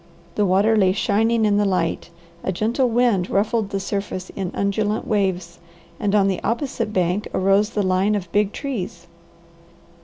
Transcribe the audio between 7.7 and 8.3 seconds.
line